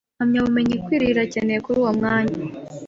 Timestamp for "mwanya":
1.99-2.37